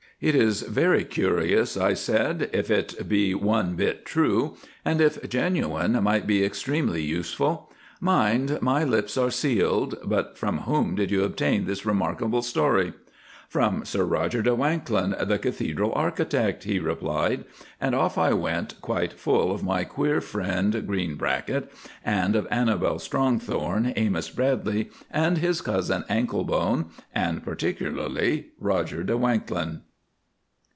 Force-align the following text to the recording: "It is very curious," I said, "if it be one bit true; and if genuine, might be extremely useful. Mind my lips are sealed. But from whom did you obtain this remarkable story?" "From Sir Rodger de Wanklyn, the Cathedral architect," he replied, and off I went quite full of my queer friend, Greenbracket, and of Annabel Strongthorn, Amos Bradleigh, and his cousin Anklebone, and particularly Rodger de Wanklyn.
"It 0.23 0.35
is 0.35 0.61
very 0.61 1.03
curious," 1.03 1.75
I 1.75 1.95
said, 1.95 2.51
"if 2.53 2.69
it 2.69 3.09
be 3.09 3.33
one 3.33 3.73
bit 3.73 4.05
true; 4.05 4.55
and 4.85 5.01
if 5.01 5.27
genuine, 5.27 5.93
might 6.03 6.27
be 6.27 6.45
extremely 6.45 7.01
useful. 7.01 7.71
Mind 7.99 8.59
my 8.61 8.83
lips 8.83 9.17
are 9.17 9.31
sealed. 9.31 9.95
But 10.05 10.37
from 10.37 10.59
whom 10.59 10.93
did 10.93 11.09
you 11.09 11.23
obtain 11.23 11.65
this 11.65 11.87
remarkable 11.87 12.43
story?" 12.43 12.93
"From 13.49 13.83
Sir 13.83 14.03
Rodger 14.05 14.43
de 14.43 14.51
Wanklyn, 14.53 15.15
the 15.27 15.39
Cathedral 15.39 15.91
architect," 15.95 16.65
he 16.65 16.77
replied, 16.77 17.43
and 17.81 17.95
off 17.95 18.15
I 18.15 18.31
went 18.33 18.79
quite 18.79 19.13
full 19.13 19.51
of 19.51 19.63
my 19.63 19.83
queer 19.85 20.21
friend, 20.21 20.85
Greenbracket, 20.85 21.67
and 22.05 22.35
of 22.35 22.45
Annabel 22.51 22.99
Strongthorn, 22.99 23.91
Amos 23.95 24.29
Bradleigh, 24.29 24.85
and 25.09 25.39
his 25.39 25.61
cousin 25.61 26.03
Anklebone, 26.07 26.91
and 27.11 27.41
particularly 27.43 28.49
Rodger 28.59 29.01
de 29.01 29.17
Wanklyn. 29.17 29.79